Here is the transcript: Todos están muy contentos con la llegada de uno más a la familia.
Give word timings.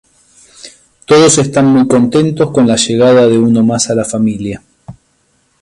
Todos 1.05 1.37
están 1.37 1.67
muy 1.67 1.87
contentos 1.87 2.49
con 2.49 2.67
la 2.67 2.75
llegada 2.75 3.27
de 3.27 3.37
uno 3.37 3.61
más 3.63 3.91
a 3.91 3.93
la 3.93 4.03
familia. 4.03 4.63